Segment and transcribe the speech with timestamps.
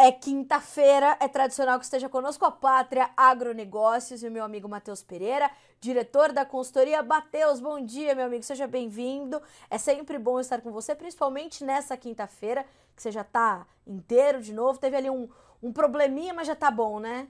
[0.00, 5.02] é quinta-feira, é tradicional que esteja conosco a Pátria Agronegócios e o meu amigo Matheus
[5.02, 7.02] Pereira, diretor da consultoria.
[7.02, 9.42] Matheus, bom dia, meu amigo, seja bem-vindo.
[9.68, 12.64] É sempre bom estar com você, principalmente nessa quinta-feira,
[12.96, 14.78] que você já está inteiro de novo.
[14.78, 15.28] Teve ali um,
[15.62, 17.28] um probleminha, mas já tá bom, né?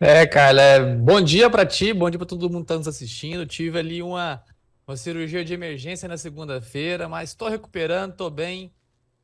[0.00, 2.88] É, Carla, é, bom dia para ti, bom dia para todo mundo que está nos
[2.88, 3.46] assistindo.
[3.46, 4.42] Tive ali uma,
[4.88, 8.74] uma cirurgia de emergência na segunda-feira, mas estou recuperando, estou bem.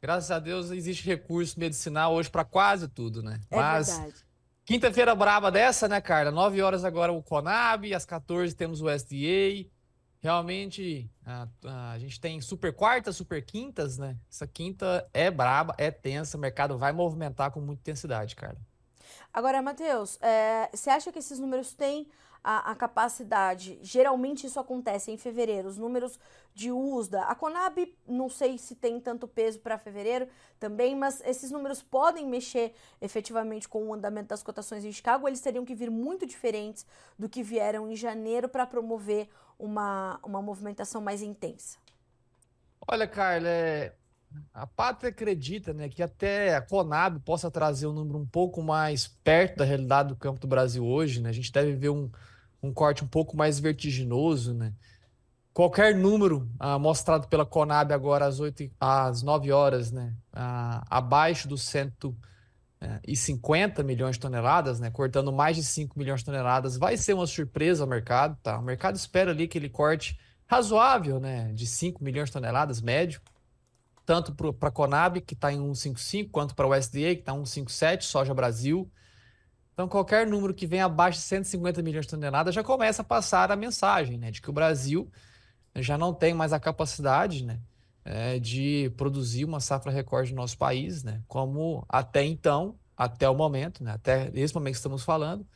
[0.03, 3.39] Graças a Deus existe recurso medicinal hoje para quase tudo, né?
[3.51, 4.25] É Mas verdade.
[4.65, 6.31] quinta-feira braba dessa, né, Carla?
[6.31, 9.69] 9 horas agora o Conab, às 14 temos o SDA.
[10.23, 11.47] Realmente a,
[11.93, 14.17] a, gente tem super quartas, super quintas, né?
[14.31, 18.59] Essa quinta é braba, é tensa, o mercado vai movimentar com muita intensidade, Carla.
[19.33, 22.09] Agora, Matheus, é, você acha que esses números têm
[22.43, 23.79] a, a, capacidade.
[23.83, 26.19] Geralmente isso acontece em fevereiro, os números
[26.55, 27.23] de USDA.
[27.23, 32.27] A Conab, não sei se tem tanto peso para fevereiro também, mas esses números podem
[32.27, 35.29] mexer efetivamente com o andamento das cotações em Chicago.
[35.29, 36.87] Eles teriam que vir muito diferentes
[37.19, 41.79] do que vieram em janeiro para promover uma, uma movimentação mais intensa.
[42.89, 43.93] Olha, Carla, é...
[44.53, 49.07] a Pátria acredita né, que até a Conab possa trazer um número um pouco mais
[49.07, 51.21] perto da realidade do campo do Brasil hoje.
[51.21, 51.31] Né?
[51.31, 52.11] A gente deve ver um
[52.63, 54.73] um corte um pouco mais vertiginoso, né?
[55.53, 60.15] Qualquer número ah, mostrado pela Conab agora às, 8, às 9 horas, né?
[60.33, 64.91] Ah, abaixo dos 150 milhões de toneladas, né?
[64.91, 68.59] Cortando mais de 5 milhões de toneladas, vai ser uma surpresa ao mercado, tá?
[68.59, 71.53] O mercado espera ali que ele corte razoável, né?
[71.53, 73.21] De 5 milhões de toneladas, médio.
[74.11, 77.41] Tanto para a Conab, que está em 1,55, quanto para o SDA, que está em
[77.41, 78.91] 1,57, Soja Brasil.
[79.73, 83.53] Então, qualquer número que venha abaixo de 150 milhões de toneladas já começa a passar
[83.53, 85.09] a mensagem né, de que o Brasil
[85.77, 87.61] já não tem mais a capacidade né,
[88.05, 93.35] é, de produzir uma safra recorde no nosso país, né, como até então, até o
[93.37, 95.47] momento, né, até esse momento que estamos falando,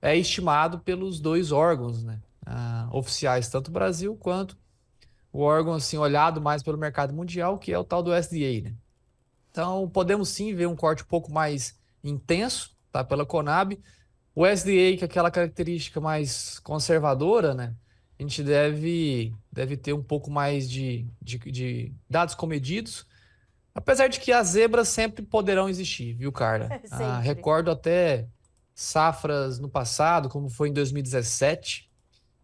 [0.00, 2.22] é estimado pelos dois órgãos né,
[2.90, 4.56] oficiais, tanto o Brasil quanto
[5.32, 8.60] o órgão assim, olhado mais pelo mercado mundial, que é o tal do SDA.
[8.62, 8.74] Né?
[9.50, 13.02] Então, podemos sim ver um corte um pouco mais intenso tá?
[13.02, 13.80] pela Conab.
[14.34, 17.74] O SDA, que é aquela característica mais conservadora, né?
[18.18, 23.06] A gente deve, deve ter um pouco mais de, de, de dados comedidos,
[23.74, 26.68] apesar de que as zebras sempre poderão existir, viu, Carla?
[26.90, 28.28] Ah, recordo até
[28.74, 31.90] safras no passado, como foi em 2017,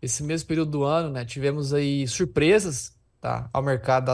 [0.00, 1.24] esse mesmo período do ano, né?
[1.24, 3.48] Tivemos aí surpresas, tá?
[3.52, 4.10] Ao mercado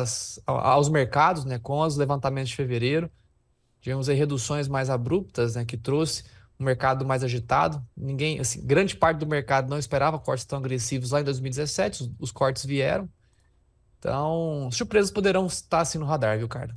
[0.47, 1.59] aos mercados, né?
[1.59, 3.11] Com os levantamentos de fevereiro.
[3.85, 6.25] Tivemos aí reduções mais abruptas, né, que trouxe
[6.59, 7.87] um mercado mais agitado.
[7.95, 12.11] Ninguém, assim, grande parte do mercado não esperava cortes tão agressivos lá em 2017, os,
[12.19, 13.07] os cortes vieram.
[13.99, 16.75] Então, surpresas poderão estar assim no radar, viu, Carla?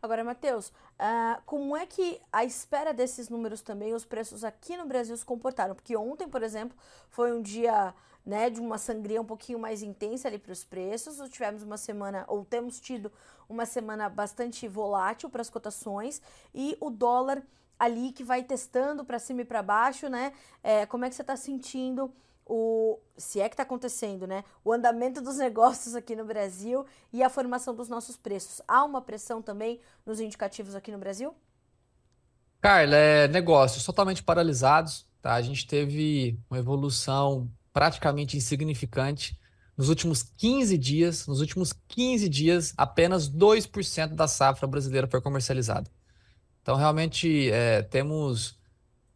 [0.00, 4.86] Agora, Matheus, uh, como é que a espera desses números também, os preços aqui no
[4.86, 5.74] Brasil se comportaram?
[5.74, 6.76] Porque ontem, por exemplo,
[7.08, 7.92] foi um dia
[8.24, 11.20] né, de uma sangria um pouquinho mais intensa ali para os preços.
[11.20, 13.12] Ou tivemos uma semana, ou temos tido
[13.48, 16.22] uma semana bastante volátil para as cotações
[16.54, 17.42] e o dólar
[17.78, 20.32] ali que vai testando para cima e para baixo, né?
[20.62, 22.10] É, como é que você está sentindo
[22.46, 24.44] o, se é que está acontecendo, né?
[24.64, 28.62] O andamento dos negócios aqui no Brasil e a formação dos nossos preços.
[28.66, 31.34] Há uma pressão também nos indicativos aqui no Brasil?
[32.60, 35.34] Carla, é negócios totalmente paralisados, tá?
[35.34, 39.38] A gente teve uma evolução praticamente insignificante.
[39.76, 45.90] Nos últimos 15 dias, nos últimos 15 dias, apenas 2% da safra brasileira foi comercializada.
[46.62, 48.56] Então, realmente, é, temos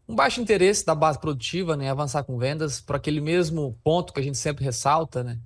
[0.08, 4.12] um baixo interesse da base produtiva né, em avançar com vendas, por aquele mesmo ponto
[4.12, 5.22] que a gente sempre ressalta.
[5.22, 5.38] Né?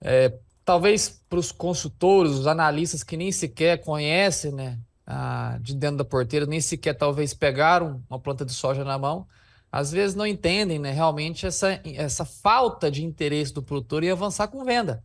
[0.00, 5.96] É, talvez para os consultores, os analistas que nem sequer conhecem né, a, de dentro
[5.96, 9.26] da porteira, nem sequer talvez pegaram uma planta de soja na mão,
[9.70, 14.48] às vezes não entendem né, realmente essa, essa falta de interesse do produtor em avançar
[14.48, 15.04] com venda,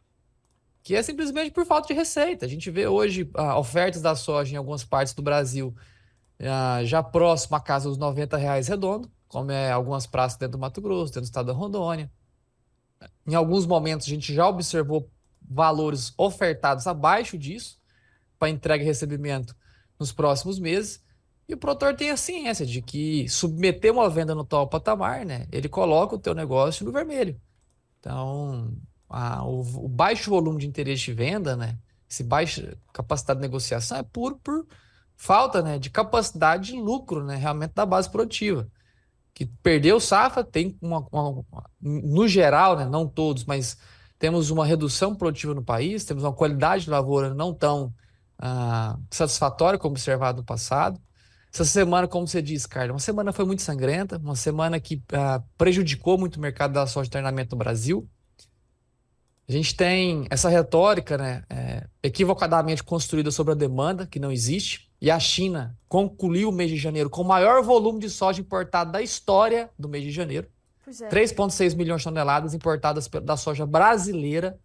[0.84, 2.46] que é simplesmente por falta de receita.
[2.46, 5.76] A gente vê hoje ah, ofertas da soja em algumas partes do Brasil
[6.40, 10.62] ah, já próximo à casa dos 90 reais redondo, como é algumas praças dentro do
[10.62, 12.12] Mato Grosso, dentro do estado da Rondônia.
[13.28, 15.10] Em alguns momentos a gente já observou
[15.42, 17.80] valores ofertados abaixo disso
[18.38, 19.56] para entrega e recebimento
[20.00, 21.04] nos próximos meses.
[21.52, 25.48] E o produtor tem a ciência de que submeter uma venda no tal patamar, né,
[25.52, 27.38] ele coloca o teu negócio no vermelho.
[28.00, 28.74] Então,
[29.10, 31.78] a, o, o, baixo volume de interesse de venda, né,
[32.10, 34.66] esse baixa capacidade de negociação é puro por
[35.18, 38.70] falta, né, de capacidade de lucro, né, realmente da base produtiva.
[39.34, 41.44] Que perdeu safra, tem uma, uma,
[41.82, 43.78] no geral, né, não todos, mas
[44.18, 47.94] temos uma redução produtiva no país, temos uma qualidade de lavoura não tão
[48.40, 50.98] ah, satisfatória como observado no passado.
[51.54, 55.44] Essa semana, como você disse, Carla, uma semana foi muito sangrenta, uma semana que uh,
[55.58, 58.10] prejudicou muito o mercado da soja de treinamento no Brasil.
[59.48, 64.90] A gente tem essa retórica né, é, equivocadamente construída sobre a demanda, que não existe,
[65.02, 68.94] e a China concluiu o mês de janeiro com o maior volume de soja importado
[68.94, 70.48] da história do mês de janeiro.
[70.88, 71.10] É.
[71.10, 74.58] 3,6 milhões de toneladas importadas da soja brasileira.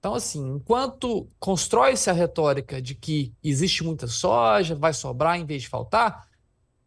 [0.00, 5.62] Então, assim, enquanto constrói-se a retórica de que existe muita soja, vai sobrar em vez
[5.62, 6.26] de faltar,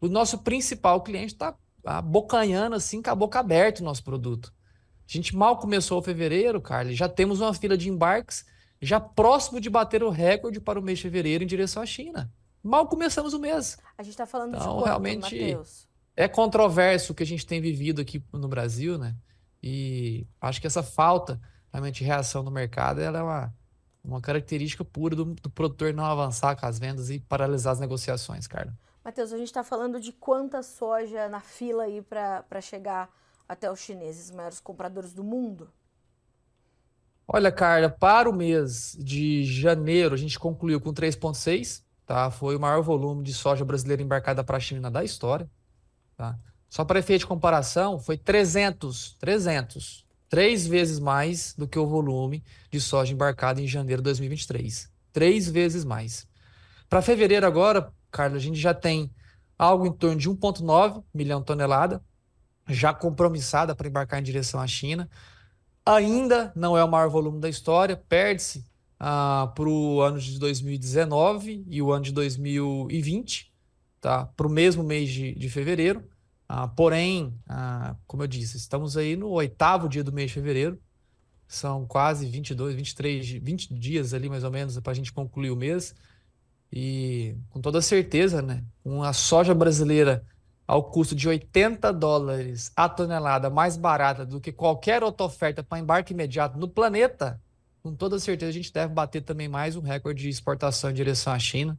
[0.01, 1.55] o nosso principal cliente está
[1.85, 4.51] abocanhando assim, com a boca aberta o nosso produto.
[5.07, 8.45] A gente mal começou o fevereiro, Carly, já temos uma fila de embarques
[8.81, 12.31] já próximo de bater o recorde para o mês de fevereiro em direção à China.
[12.63, 13.77] Mal começamos o mês.
[13.95, 15.87] A gente está falando então, de quanto, realmente Mateus?
[16.17, 19.15] é controverso o que a gente tem vivido aqui no Brasil, né?
[19.61, 21.39] E acho que essa falta
[21.73, 23.53] realmente reação no mercado ela é uma,
[24.03, 28.47] uma característica pura do, do produtor não avançar com as vendas e paralisar as negociações,
[28.47, 28.73] Carla.
[29.03, 33.09] Matheus, a gente está falando de quanta soja na fila aí para chegar
[33.49, 35.69] até os chineses, maiores compradores do mundo?
[37.27, 42.29] Olha, Carla, para o mês de janeiro, a gente concluiu com 3,6, tá?
[42.29, 45.49] Foi o maior volume de soja brasileira embarcada para a China da história,
[46.15, 46.37] tá?
[46.69, 50.02] Só para efeito de comparação, foi 300, 300,
[50.33, 54.89] três vezes mais do que o volume de soja embarcada em janeiro de 2023.
[55.11, 56.27] Três vezes mais.
[56.89, 59.11] Para fevereiro agora, Carlos, a gente já tem
[59.59, 62.03] algo em torno de 1,9 milhão de tonelada,
[62.67, 65.07] já compromissada para embarcar em direção à China.
[65.85, 68.65] Ainda não é o maior volume da história, perde-se
[68.99, 73.53] ah, para o ano de 2019 e o ano de 2020,
[74.01, 74.25] tá?
[74.25, 76.03] para o mesmo mês de, de fevereiro.
[76.47, 80.79] Ah, porém, ah, como eu disse, estamos aí no oitavo dia do mês de fevereiro,
[81.47, 85.55] são quase 22, 23, 20 dias ali mais ou menos para a gente concluir o
[85.55, 85.93] mês.
[86.71, 90.25] E com toda certeza, né, uma soja brasileira
[90.65, 95.79] ao custo de 80 dólares a tonelada mais barata do que qualquer outra oferta para
[95.79, 97.39] embarque imediato no planeta,
[97.83, 101.33] com toda certeza a gente deve bater também mais um recorde de exportação em direção
[101.33, 101.77] à China,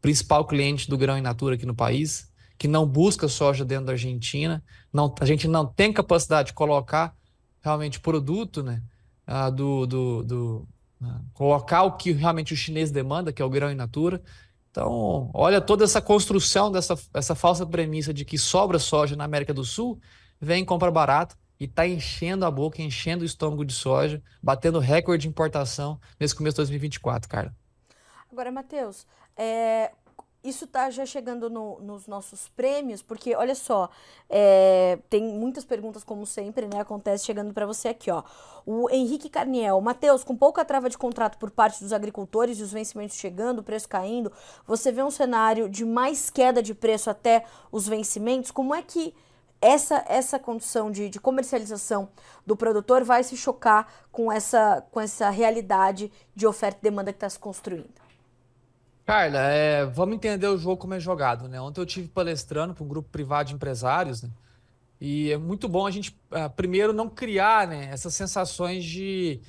[0.00, 3.92] principal cliente do grão in natura aqui no país, que não busca soja dentro da
[3.92, 4.62] Argentina,
[4.92, 7.14] não, a gente não tem capacidade de colocar
[7.62, 8.82] realmente produto, né,
[9.28, 10.68] uh, do, do, do
[11.00, 14.20] uh, colocar o que realmente o chinês demanda, que é o grão in natura,
[14.70, 19.52] então, olha toda essa construção dessa essa falsa premissa de que sobra soja na América
[19.52, 19.98] do Sul,
[20.40, 25.22] vem compra barato e está enchendo a boca, enchendo o estômago de soja, batendo recorde
[25.22, 27.52] de importação nesse começo de 2024, cara.
[28.30, 29.04] Agora, Matheus,
[29.36, 29.90] é,
[30.48, 33.90] isso está já chegando no, nos nossos prêmios, porque olha só,
[34.28, 36.80] é, tem muitas perguntas, como sempre, né?
[36.80, 38.22] Acontece chegando para você aqui, ó.
[38.66, 42.72] O Henrique Carniel, Matheus, com pouca trava de contrato por parte dos agricultores e os
[42.72, 44.32] vencimentos chegando, o preço caindo,
[44.66, 48.50] você vê um cenário de mais queda de preço até os vencimentos?
[48.50, 49.14] Como é que
[49.60, 52.08] essa, essa condição de, de comercialização
[52.46, 57.16] do produtor vai se chocar com essa, com essa realidade de oferta e demanda que
[57.16, 58.07] está se construindo?
[59.08, 61.58] Carla, é, vamos entender o jogo como é jogado, né?
[61.58, 64.28] Ontem eu tive palestrando para um grupo privado de empresários, né?
[65.00, 69.40] E é muito bom a gente, uh, primeiro, não criar né, essas sensações de,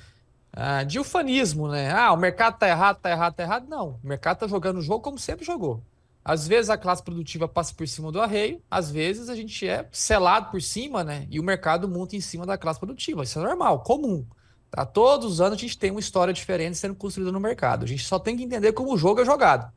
[0.56, 1.92] uh, de ufanismo, né?
[1.92, 3.68] Ah, o mercado tá errado, tá errado, tá errado.
[3.68, 5.82] Não, o mercado tá jogando o jogo como sempre jogou.
[6.24, 9.86] Às vezes a classe produtiva passa por cima do arreio, às vezes a gente é
[9.92, 11.26] selado por cima, né?
[11.30, 13.24] E o mercado monta em cima da classe produtiva.
[13.24, 14.24] Isso é normal, comum.
[14.70, 14.86] Tá?
[14.86, 17.84] Todos os anos a gente tem uma história diferente sendo construída no mercado.
[17.84, 19.72] A gente só tem que entender como o jogo é jogado.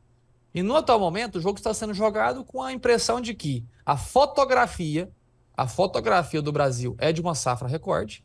[0.54, 3.96] E no atual momento, o jogo está sendo jogado com a impressão de que a
[3.96, 5.10] fotografia,
[5.56, 8.24] a fotografia do Brasil é de uma safra recorde,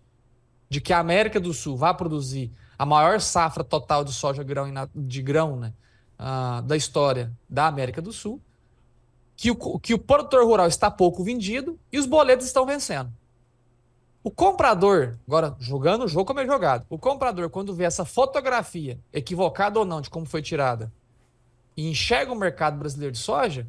[0.70, 4.68] de que a América do Sul vai produzir a maior safra total de soja grão
[4.96, 5.74] de grão né,
[6.20, 8.40] uh, da história da América do Sul,
[9.36, 13.12] que o, que o produtor rural está pouco vendido e os boletos estão vencendo.
[14.24, 19.00] O comprador, agora jogando o jogo como é jogado, o comprador, quando vê essa fotografia,
[19.14, 20.92] equivocada ou não, de como foi tirada,
[21.76, 23.66] e enxerga o mercado brasileiro de soja,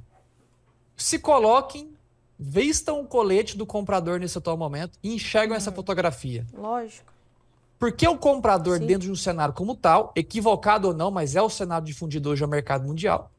[0.96, 1.94] se coloquem,
[2.38, 5.76] vistam o colete do comprador nesse atual momento e enxergam essa uhum.
[5.76, 6.44] fotografia.
[6.52, 7.12] Lógico.
[7.78, 8.86] Porque o comprador, Sim.
[8.86, 12.42] dentro de um cenário como tal, equivocado ou não, mas é o cenário difundido hoje
[12.42, 13.30] ao mercado mundial,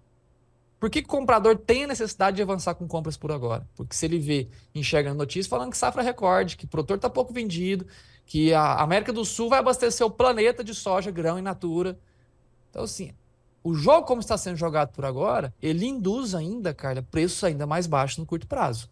[0.82, 3.68] por que, que, o comprador tem a necessidade de avançar com compras por agora?
[3.76, 7.32] Porque se ele vê, enxerga notícias falando que safra recorde, que o produtor está pouco
[7.32, 7.86] vendido,
[8.26, 12.00] que a América do Sul vai abastecer o planeta de soja, grão e natura.
[12.72, 13.14] Então, assim,
[13.64, 17.86] o jogo como está sendo jogado por agora, ele induz ainda, Carla, preços ainda mais
[17.86, 18.90] baixos no curto prazo.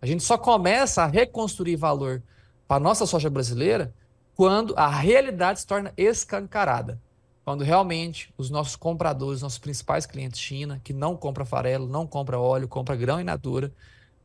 [0.00, 2.22] A gente só começa a reconstruir valor
[2.68, 3.92] para a nossa soja brasileira
[4.36, 7.02] quando a realidade se torna escancarada.
[7.44, 12.38] Quando realmente os nossos compradores, nossos principais clientes China, que não compra farelo, não compra
[12.38, 13.70] óleo, compra grão in natura,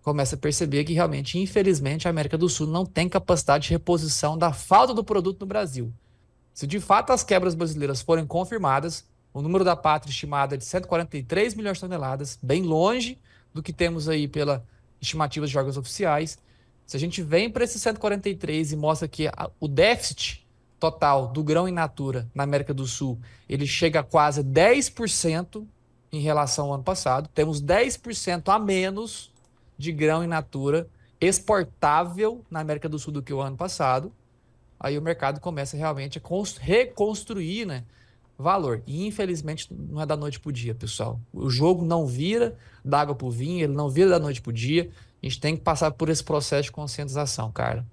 [0.01, 4.37] começa a perceber que realmente, infelizmente, a América do Sul não tem capacidade de reposição
[4.37, 5.93] da falta do produto no Brasil.
[6.53, 10.63] Se de fato as quebras brasileiras forem confirmadas, o número da pátria estimado é de
[10.63, 13.19] 143 milhões de toneladas, bem longe
[13.53, 14.65] do que temos aí pela
[15.01, 16.39] estimativas de órgãos oficiais.
[16.85, 20.45] Se a gente vem para esses 143 e mostra que o déficit
[20.79, 25.65] total do grão in natura na América do Sul, ele chega a quase 10%
[26.11, 27.29] em relação ao ano passado.
[27.33, 29.31] Temos 10% a menos
[29.77, 30.87] de grão in natura
[31.21, 34.11] exportável na América do Sul do que o ano passado.
[34.79, 36.21] Aí o mercado começa realmente a
[36.61, 37.83] reconstruir, né,
[38.37, 38.81] valor.
[38.87, 41.19] E infelizmente não é da noite para o dia, pessoal.
[41.33, 44.49] O jogo não vira da água para o vinho, ele não vira da noite para
[44.49, 44.89] o dia.
[45.21, 47.85] A gente tem que passar por esse processo de conscientização, cara.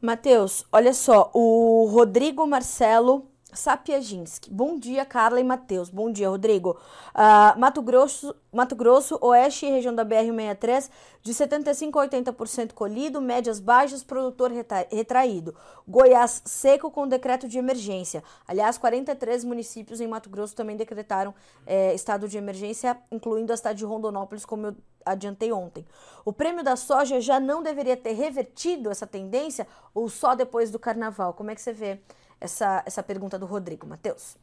[0.00, 3.26] Matheus, olha só, o Rodrigo Marcelo
[3.56, 4.50] Sapiaginski.
[4.50, 5.88] Bom dia, Carla e Matheus.
[5.88, 6.78] Bom dia, Rodrigo.
[7.14, 10.90] Uh, Mato, Grosso, Mato Grosso, Oeste e região da BR-63,
[11.22, 14.52] de 75% a 80% colhido, médias baixas, produtor
[14.90, 15.54] retraído.
[15.88, 18.22] Goiás seco com decreto de emergência.
[18.46, 21.34] Aliás, 43 municípios em Mato Grosso também decretaram
[21.66, 24.76] eh, estado de emergência, incluindo a cidade de Rondonópolis, como eu
[25.06, 25.86] adiantei ontem.
[26.24, 30.78] O prêmio da soja já não deveria ter revertido essa tendência ou só depois do
[30.78, 31.32] carnaval?
[31.32, 32.00] Como é que você vê?
[32.40, 33.86] essa, essa pergunta do Rodrigo.
[33.86, 34.36] Matheus.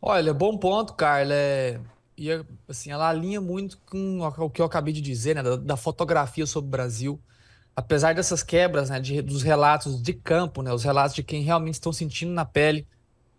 [0.00, 1.34] Olha, bom ponto, Carla.
[1.34, 1.80] É,
[2.16, 2.28] e
[2.68, 6.46] assim, ela alinha muito com o que eu acabei de dizer, né, da, da fotografia
[6.46, 7.20] sobre o Brasil.
[7.74, 11.74] Apesar dessas quebras, né, de, dos relatos de campo, né, os relatos de quem realmente
[11.74, 12.86] estão sentindo na pele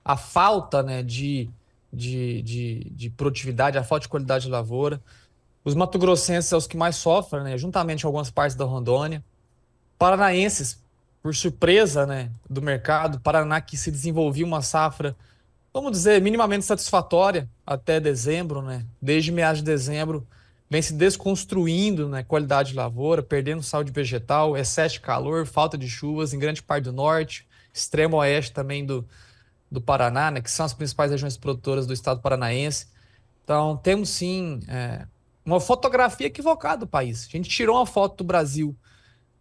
[0.03, 1.49] a falta, né, de,
[1.91, 5.01] de, de, de produtividade, a falta de qualidade de lavoura.
[5.67, 9.21] Os mato-grossenses são os que mais sofrem, né, juntamente com algumas partes da Rondônia.
[9.99, 10.81] Paranaenses,
[11.21, 15.13] por surpresa né, do mercado, Paraná que se desenvolvia uma safra,
[15.73, 18.85] vamos dizer, minimamente satisfatória até dezembro, né?
[19.01, 20.25] Desde meados de dezembro,
[20.69, 25.89] vem se desconstruindo né, qualidade de lavoura, perdendo saúde vegetal, excesso de calor, falta de
[25.89, 29.05] chuvas em grande parte do norte, extremo oeste também do,
[29.69, 32.87] do Paraná, né, que são as principais regiões produtoras do estado paranaense.
[33.43, 35.05] Então, temos sim é,
[35.47, 37.25] uma fotografia equivocada do país.
[37.27, 38.75] A gente tirou uma foto do Brasil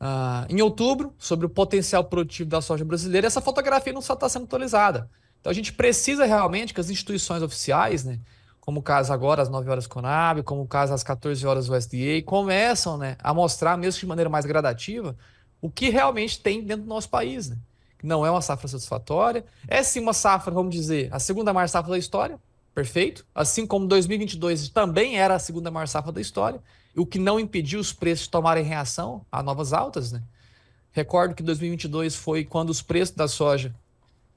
[0.00, 3.26] uh, em outubro sobre o potencial produtivo da soja brasileira.
[3.26, 5.10] Essa fotografia não só está sendo atualizada.
[5.40, 8.20] Então a gente precisa realmente que as instituições oficiais, né,
[8.60, 12.22] como o caso agora às 9 horas Conab, como o caso às 14 horas USDA,
[12.24, 15.16] começam né, a mostrar, mesmo de maneira mais gradativa,
[15.60, 17.50] o que realmente tem dentro do nosso país.
[17.50, 17.56] Né?
[18.02, 21.90] Não é uma safra satisfatória, é sim uma safra, vamos dizer, a segunda maior safra
[21.90, 22.38] da história,
[22.76, 23.24] perfeito.
[23.34, 26.60] Assim como 2022 também era a segunda maior safra da história
[26.96, 30.12] o que não impediu os preços de tomarem reação a novas altas.
[30.12, 30.22] Né?
[30.92, 33.74] Recordo que 2022 foi quando os preços da soja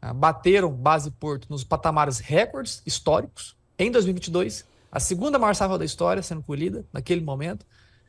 [0.02, 3.56] ah, bateram base porto nos patamares recordes históricos.
[3.78, 7.66] Em 2022, a segunda maior safra da história sendo colhida naquele momento.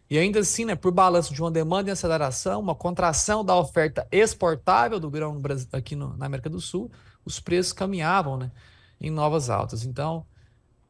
[0.09, 4.07] E ainda assim, né, por balanço de uma demanda em aceleração, uma contração da oferta
[4.11, 5.41] exportável do grão
[5.73, 6.91] aqui no, na América do Sul,
[7.25, 8.51] os preços caminhavam né,
[9.01, 9.85] em novas altas.
[9.85, 10.25] Então,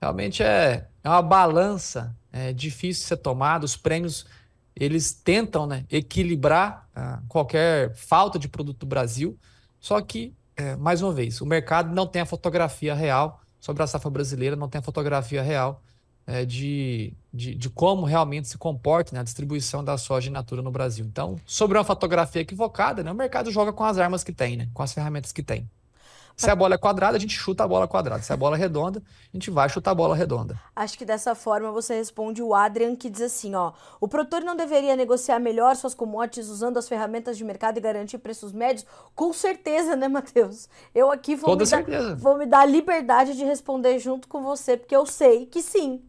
[0.01, 3.65] realmente é, é uma balança é difícil ser tomada.
[3.65, 4.27] Os prêmios
[4.75, 9.39] eles tentam né, equilibrar ah, qualquer falta de produto do Brasil,
[9.79, 13.87] só que, é, mais uma vez, o mercado não tem a fotografia real sobre a
[13.87, 15.83] safra brasileira, não tem a fotografia real
[16.27, 20.63] é, de, de, de, como realmente se comporta né, a distribuição da soja in natura
[20.63, 21.05] no Brasil.
[21.05, 24.69] Então, sobre uma fotografia equivocada, né, o mercado joga com as armas que tem, né,
[24.73, 25.69] com as ferramentas que tem.
[26.41, 28.23] Se a bola é quadrada, a gente chuta a bola quadrada.
[28.23, 30.59] Se a bola é redonda, a gente vai chutar a bola redonda.
[30.75, 34.57] Acho que dessa forma você responde o Adrian que diz assim, ó, o produtor não
[34.57, 38.87] deveria negociar melhor suas commodities usando as ferramentas de mercado e garantir preços médios?
[39.15, 40.67] Com certeza, né, Matheus?
[40.95, 42.09] Eu aqui vou, Toda me certeza.
[42.11, 45.61] Dar, vou me dar a liberdade de responder junto com você, porque eu sei que
[45.61, 46.03] sim.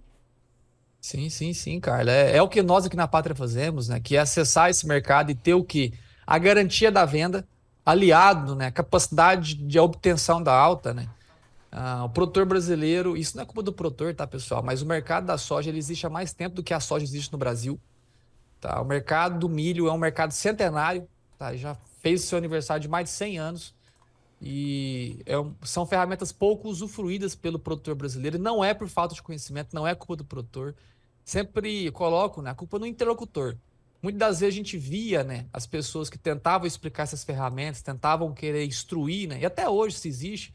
[1.02, 2.10] Sim, sim, sim, Carla.
[2.10, 4.00] É, é o que nós aqui na Pátria fazemos, né?
[4.00, 5.94] Que é acessar esse mercado e ter o que?
[6.26, 7.46] A garantia da venda,
[7.86, 11.10] aliado, né, capacidade de obtenção da alta, né?
[11.72, 14.62] Ah, o produtor brasileiro, isso não é culpa do produtor, tá, pessoal?
[14.62, 17.32] Mas o mercado da soja ele existe há mais tempo do que a soja existe
[17.32, 17.80] no Brasil.
[18.60, 18.82] Tá?
[18.82, 21.08] O mercado do milho é um mercado centenário,
[21.38, 21.56] tá?
[21.56, 23.74] já fez seu aniversário de mais de 100 anos
[24.42, 28.40] e é um, são ferramentas pouco usufruídas pelo produtor brasileiro.
[28.40, 30.76] Não é por falta de conhecimento, não é culpa do produtor.
[31.24, 33.56] Sempre coloco né, a culpa no interlocutor.
[34.02, 38.34] Muitas das vezes a gente via né, as pessoas que tentavam explicar essas ferramentas, tentavam
[38.34, 40.54] querer instruir, né, e até hoje se existe,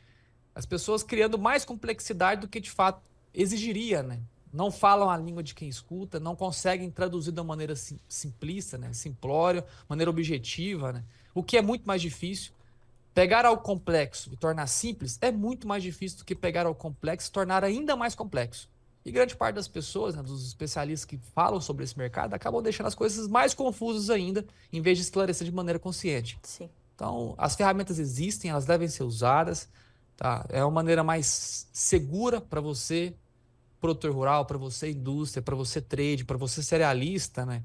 [0.52, 3.00] as pessoas criando mais complexidade do que de fato
[3.32, 4.02] exigiria.
[4.02, 4.18] Né?
[4.52, 7.74] Não falam a língua de quem escuta, não conseguem traduzir de uma maneira
[8.08, 11.04] simplista, né, simplória, maneira objetiva, né?
[11.32, 12.52] o que é muito mais difícil.
[13.14, 17.30] Pegar algo complexo e tornar simples é muito mais difícil do que pegar algo complexo
[17.30, 18.68] e tornar ainda mais complexo.
[19.06, 22.88] E grande parte das pessoas, né, dos especialistas que falam sobre esse mercado, acabam deixando
[22.88, 26.36] as coisas mais confusas ainda, em vez de esclarecer de maneira consciente.
[26.42, 26.68] Sim.
[26.92, 29.68] Então, as ferramentas existem, elas devem ser usadas.
[30.16, 30.44] Tá?
[30.48, 33.14] É uma maneira mais segura para você,
[33.80, 37.62] produtor rural, para você, indústria, para você, trade, para você, cerealista, né?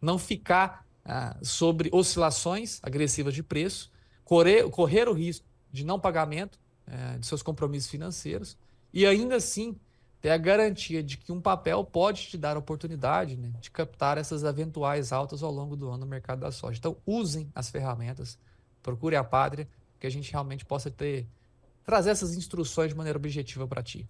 [0.00, 3.92] não ficar ah, sobre oscilações agressivas de preço
[4.24, 6.58] correr, correr o risco de não pagamento
[6.88, 8.56] é, de seus compromissos financeiros
[8.92, 9.76] e ainda assim
[10.22, 14.16] ter a garantia de que um papel pode te dar a oportunidade né, de captar
[14.16, 16.78] essas eventuais altas ao longo do ano no mercado da soja.
[16.78, 18.38] Então, usem as ferramentas,
[18.84, 21.26] procure a pátria, que a gente realmente possa ter
[21.84, 24.08] trazer essas instruções de maneira objetiva para ti.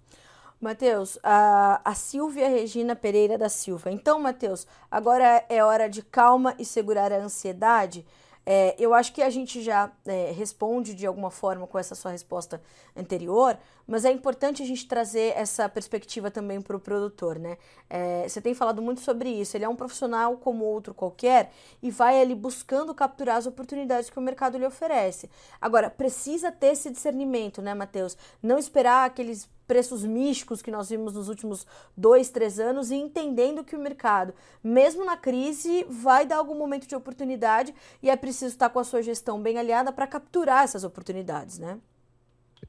[0.60, 3.90] Matheus, a, a Silvia Regina Pereira da Silva.
[3.90, 8.04] Então, Matheus, agora é hora de calma e segurar a ansiedade.
[8.44, 12.10] É, eu acho que a gente já é, responde de alguma forma com essa sua
[12.10, 12.60] resposta
[12.96, 17.56] anterior, mas é importante a gente trazer essa perspectiva também para o produtor, né?
[17.88, 19.56] É, você tem falado muito sobre isso.
[19.56, 24.18] Ele é um profissional como outro qualquer e vai ali buscando capturar as oportunidades que
[24.18, 25.30] o mercado lhe oferece.
[25.60, 28.16] Agora, precisa ter esse discernimento, né, Matheus?
[28.42, 33.64] Não esperar aqueles preços místicos que nós vimos nos últimos dois, três anos e entendendo
[33.64, 38.52] que o mercado, mesmo na crise, vai dar algum momento de oportunidade e é preciso
[38.52, 41.78] estar com a sua gestão bem aliada para capturar essas oportunidades, né?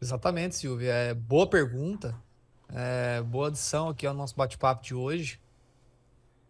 [0.01, 0.91] Exatamente, Silvia.
[0.93, 2.15] É boa pergunta.
[2.69, 5.39] É, boa adição aqui ao nosso bate-papo de hoje.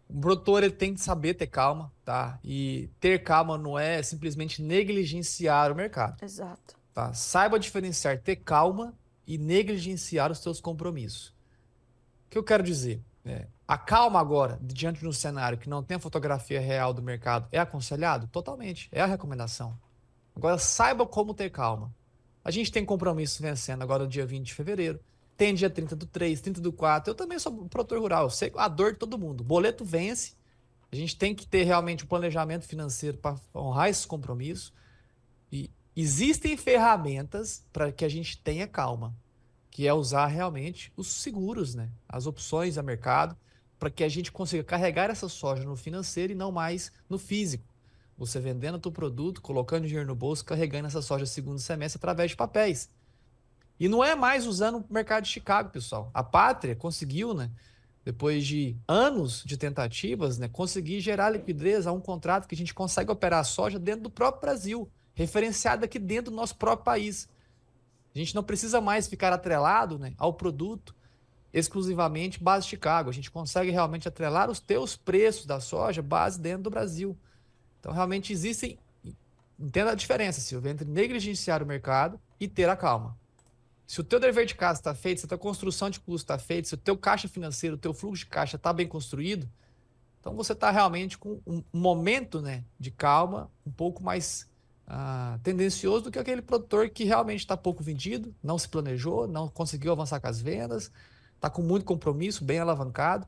[0.08, 2.38] O produtor ele tem que saber ter calma, tá?
[2.44, 6.22] E ter calma não é simplesmente negligenciar o mercado.
[6.22, 6.76] Exato.
[6.92, 7.12] Tá?
[7.12, 8.94] Saiba diferenciar ter calma
[9.26, 11.28] e negligenciar os seus compromissos.
[12.26, 13.02] O que eu quero dizer?
[13.24, 17.02] É, a calma agora, diante de um cenário que não tem a fotografia real do
[17.02, 18.28] mercado, é aconselhado?
[18.28, 18.88] Totalmente.
[18.92, 19.78] É a recomendação.
[20.36, 21.94] Agora, saiba como ter calma.
[22.44, 25.00] A gente tem compromisso vencendo agora no dia 20 de fevereiro.
[25.36, 27.10] Tem dia 30 do 3, 30 do 4.
[27.10, 28.24] Eu também sou produtor rural.
[28.24, 29.42] Eu sei a dor de todo mundo.
[29.42, 30.34] Boleto vence.
[30.92, 34.72] A gente tem que ter realmente um planejamento financeiro para honrar esses compromissos.
[35.50, 39.14] E Existem ferramentas para que a gente tenha calma,
[39.70, 41.88] que é usar realmente os seguros, né?
[42.08, 43.36] as opções a mercado,
[43.78, 47.64] para que a gente consiga carregar essa soja no financeiro e não mais no físico.
[48.16, 52.36] Você vendendo o produto, colocando dinheiro no bolso, carregando essa soja segundo semestre através de
[52.36, 52.90] papéis.
[53.78, 56.10] E não é mais usando o mercado de Chicago, pessoal.
[56.14, 57.50] A Pátria conseguiu, né?
[58.04, 62.74] Depois de anos de tentativas, né, conseguir gerar liquidez a um contrato que a gente
[62.74, 67.28] consegue operar a soja dentro do próprio Brasil referenciada aqui dentro do nosso próprio país.
[68.14, 70.94] A gente não precisa mais ficar atrelado né, ao produto
[71.52, 73.08] exclusivamente base Chicago.
[73.08, 77.16] A gente consegue realmente atrelar os teus preços da soja base dentro do Brasil.
[77.84, 78.78] Então, realmente existem.
[79.60, 83.14] Entenda a diferença, Silvio, entre negligenciar o mercado e ter a calma.
[83.86, 86.38] Se o teu dever de casa está feito, se a tua construção de custo está
[86.38, 89.46] feita, se o teu caixa financeiro, o teu fluxo de caixa está bem construído,
[90.18, 94.48] então você está realmente com um momento né, de calma um pouco mais
[94.86, 99.46] ah, tendencioso do que aquele produtor que realmente está pouco vendido, não se planejou, não
[99.46, 100.90] conseguiu avançar com as vendas,
[101.34, 103.26] está com muito compromisso, bem alavancado.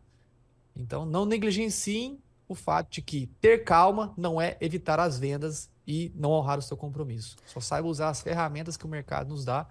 [0.75, 6.13] Então, não negligenciem o fato de que ter calma não é evitar as vendas e
[6.15, 7.37] não honrar o seu compromisso.
[7.47, 9.67] Só saiba usar as ferramentas que o mercado nos dá,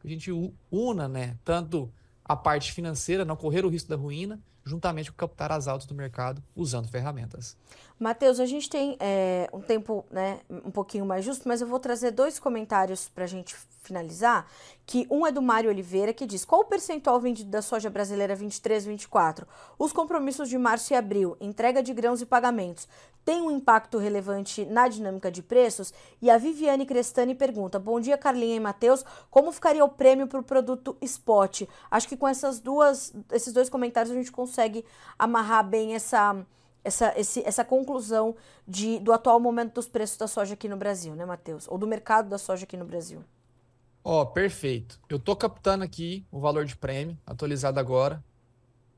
[0.00, 0.30] que a gente
[0.70, 1.92] una, né, tanto
[2.24, 5.94] a parte financeira, não correr o risco da ruína, juntamente com captar as altas do
[5.94, 7.56] mercado usando ferramentas.
[7.98, 11.78] Matheus, a gente tem é, um tempo né, um pouquinho mais justo, mas eu vou
[11.78, 13.54] trazer dois comentários para a gente
[13.84, 14.46] finalizar.
[14.84, 18.34] Que um é do Mário Oliveira, que diz: Qual o percentual vendido da soja brasileira
[18.34, 19.46] 23 24?
[19.78, 22.88] Os compromissos de março e abril, entrega de grãos e pagamentos,
[23.24, 25.94] tem um impacto relevante na dinâmica de preços?
[26.20, 29.04] E a Viviane Crestani pergunta: Bom dia, Carlinha e Matheus.
[29.30, 31.62] Como ficaria o prêmio para o produto spot?
[31.90, 34.84] Acho que com essas duas, esses dois comentários a gente consegue
[35.18, 36.44] amarrar bem essa
[36.84, 38.36] essa, esse, essa conclusão
[38.68, 41.66] de, do atual momento dos preços da soja aqui no Brasil, né, Matheus?
[41.68, 43.24] Ou do mercado da soja aqui no Brasil.
[44.04, 45.00] Ó, oh, perfeito.
[45.08, 48.22] Eu tô captando aqui o valor de prêmio, atualizado agora,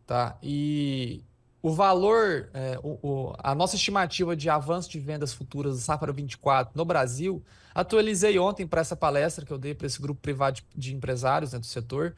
[0.05, 0.37] tá?
[0.43, 1.23] E
[1.63, 6.13] o valor, é, o, o, a nossa estimativa de avanço de vendas futuras do Safra
[6.13, 10.57] 24 no Brasil, atualizei ontem para essa palestra que eu dei para esse grupo privado
[10.57, 12.17] de, de empresários né, do setor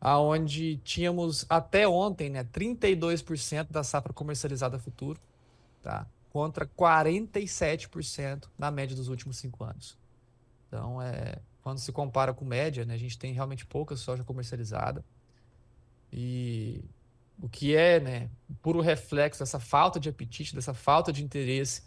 [0.00, 5.20] aonde tínhamos até ontem, né, 32% da safra comercializada futuro,
[5.82, 6.06] tá?
[6.30, 9.98] Contra 47% na média dos últimos cinco anos.
[10.68, 15.04] Então, é, quando se compara com média, né, a gente tem realmente pouca soja comercializada.
[16.12, 16.84] E
[17.40, 18.30] o que é, né,
[18.62, 21.82] puro reflexo dessa falta de apetite, dessa falta de interesse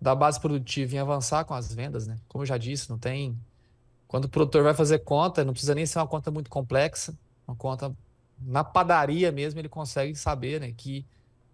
[0.00, 2.16] da base produtiva em avançar com as vendas, né?
[2.28, 3.38] Como eu já disse, não tem
[4.08, 7.14] Quando o produtor vai fazer conta, não precisa nem ser uma conta muito complexa,
[7.50, 7.94] uma conta
[8.40, 11.04] na padaria mesmo, ele consegue saber né, que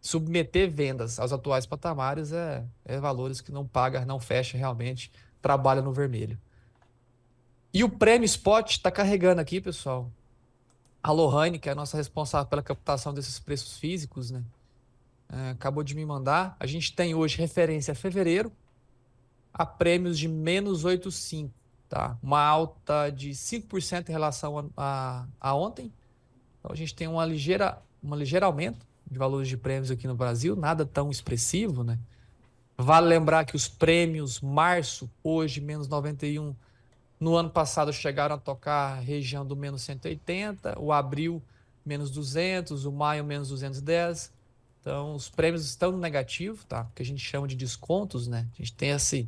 [0.01, 5.11] submeter vendas aos atuais patamares é, é valores que não paga, não fecha realmente,
[5.43, 6.39] trabalha no vermelho.
[7.73, 10.11] E o prêmio spot está carregando aqui, pessoal.
[11.03, 14.43] A Lohane, que é a nossa responsável pela captação desses preços físicos, né?
[15.29, 16.57] É, acabou de me mandar.
[16.59, 18.53] A gente tem hoje referência a fevereiro
[19.53, 21.51] a prêmios de menos 8,5,
[21.89, 22.17] tá?
[22.23, 25.93] Uma alta de 5% em relação a, a, a ontem.
[26.59, 30.15] Então a gente tem uma ligeira, uma ligeira aumento de valores de prêmios aqui no
[30.15, 31.99] Brasil, nada tão expressivo, né?
[32.77, 36.55] Vale lembrar que os prêmios março, hoje, menos 91,
[37.19, 41.43] no ano passado chegaram a tocar região do menos 180, o abril,
[41.85, 44.31] menos 200, o maio, menos 210.
[44.81, 46.87] Então, os prêmios estão no negativo, tá?
[46.95, 48.47] Que a gente chama de descontos, né?
[48.53, 49.27] A gente tem esse,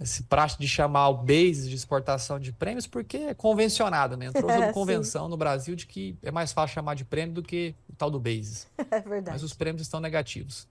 [0.00, 4.26] esse praxe de chamar o base de exportação de prêmios porque é convencionado, né?
[4.26, 7.74] Entrou uma convenção no Brasil de que é mais fácil chamar de prêmio do que
[7.88, 8.66] o tal do base.
[8.90, 9.30] É verdade.
[9.30, 10.66] Mas os prêmios estão negativos.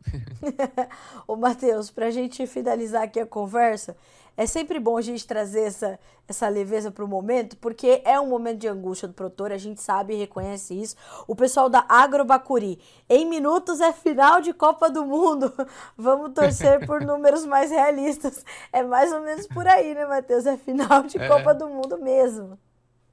[1.25, 3.95] Ô, Matheus, para a gente finalizar aqui a conversa,
[4.35, 8.27] é sempre bom a gente trazer essa, essa leveza para o momento, porque é um
[8.27, 10.95] momento de angústia do produtor, a gente sabe e reconhece isso.
[11.27, 15.53] O pessoal da Agrobacuri, em minutos é final de Copa do Mundo.
[15.97, 18.43] Vamos torcer por números mais realistas.
[18.71, 20.45] É mais ou menos por aí, né, Matheus?
[20.45, 21.27] É final de é.
[21.27, 22.57] Copa do Mundo mesmo.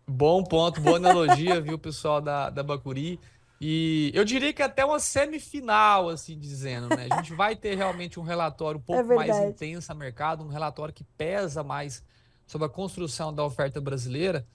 [0.08, 3.18] Bom ponto, boa analogia, viu, pessoal da, da Bacuri.
[3.60, 7.08] E eu diria que até uma semifinal, assim dizendo, né?
[7.10, 10.48] A gente vai ter realmente um relatório um pouco é mais intenso a mercado, um
[10.48, 12.04] relatório que pesa mais
[12.46, 14.46] sobre a construção da oferta brasileira,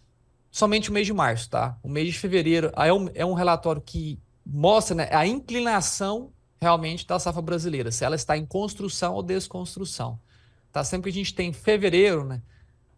[0.52, 1.78] somente o mês de março, tá?
[1.82, 7.08] O mês de fevereiro é um, é um relatório que mostra né, a inclinação realmente
[7.08, 10.20] da safra brasileira, se ela está em construção ou desconstrução.
[10.72, 10.84] Tá?
[10.84, 12.42] Sempre que a gente tem fevereiro, né?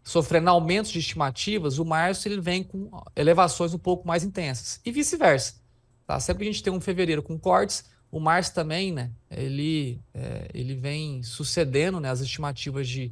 [0.02, 4.78] Sofrendo aumentos de estimativas, o março ele vem com elevações um pouco mais intensas.
[4.84, 5.63] E vice-versa.
[6.06, 6.20] Tá?
[6.20, 9.10] Sempre que a gente tem um fevereiro com cortes, o março também, né?
[9.30, 13.10] Ele, é, ele vem sucedendo né, as estimativas de,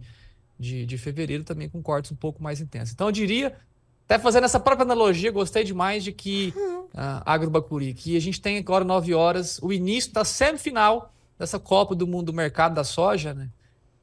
[0.59, 2.93] de, de fevereiro também com cortes um pouco mais intensos.
[2.95, 3.57] Então eu diria,
[4.05, 8.59] até fazendo essa própria analogia, gostei demais de que uh, Agrobacuri, que a gente tem
[8.59, 13.35] agora 9 horas, o início da semifinal dessa Copa do Mundo do Mercado da Soja,
[13.35, 13.49] né?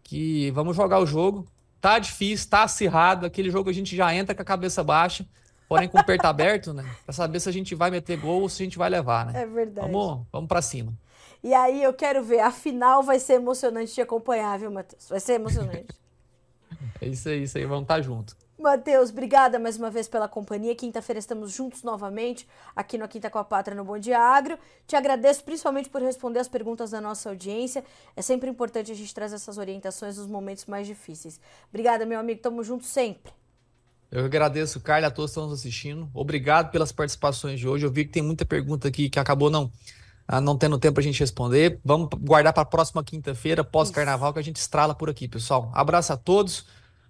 [0.04, 1.47] Que vamos jogar o jogo.
[1.80, 5.25] Tá difícil, tá acirrado, aquele jogo a gente já entra com a cabeça baixa
[5.69, 6.84] porém com o perto aberto, né?
[7.05, 9.43] Pra saber se a gente vai meter gol ou se a gente vai levar, né?
[9.43, 9.89] É verdade.
[9.89, 10.91] Vamos, vamos pra cima.
[11.43, 15.08] E aí eu quero ver, a final vai ser emocionante de acompanhar, viu, Matheus?
[15.08, 15.88] Vai ser emocionante.
[16.99, 18.36] é isso aí, isso aí, vamos estar tá junto.
[18.58, 20.75] Matheus, obrigada mais uma vez pela companhia.
[20.75, 24.60] Quinta-feira estamos juntos novamente aqui no Quinta com a Pátria no Bom Dia Agro.
[24.86, 27.86] Te agradeço principalmente por responder as perguntas da nossa audiência.
[28.17, 31.39] É sempre importante a gente trazer essas orientações nos momentos mais difíceis.
[31.69, 32.41] Obrigada, meu amigo.
[32.41, 33.32] Tamo junto sempre.
[34.11, 36.09] Eu agradeço, Carla, a todos que estão nos assistindo.
[36.13, 37.85] Obrigado pelas participações de hoje.
[37.85, 39.71] Eu vi que tem muita pergunta aqui que acabou não,
[40.27, 41.79] ah, não tendo tempo para a gente responder.
[41.85, 45.71] Vamos guardar para a próxima quinta-feira, pós-carnaval, que a gente estrala por aqui, pessoal.
[45.75, 46.65] Abraço a todos.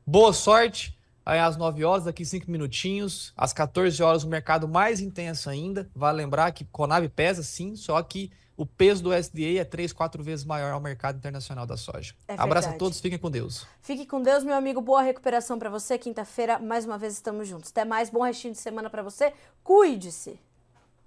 [0.05, 0.97] Boa sorte.
[1.25, 3.31] Aí às 9 horas, daqui 5 minutinhos.
[3.37, 5.89] Às 14 horas, o mercado mais intenso ainda.
[5.95, 8.29] Vale lembrar que Conab pesa sim, só que
[8.59, 12.13] o peso do SDA é três, quatro vezes maior ao mercado internacional da soja.
[12.27, 13.65] É Abraço a todos, fiquem com Deus.
[13.81, 14.81] Fique com Deus, meu amigo.
[14.81, 15.97] Boa recuperação para você.
[15.97, 17.71] Quinta-feira, mais uma vez, estamos juntos.
[17.71, 19.31] Até mais, bom restinho de semana para você.
[19.63, 20.37] Cuide-se.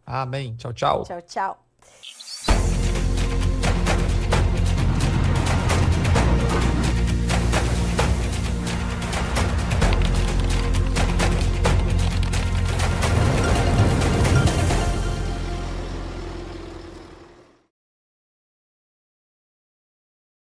[0.06, 0.56] Amém.
[0.56, 1.04] Tchau, tchau.
[1.04, 1.62] Tchau, tchau.